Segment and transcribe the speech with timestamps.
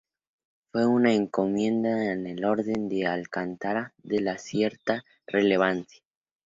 [0.71, 6.01] Fue una encomienda de la Orden de Alcántara de cierta relevancia.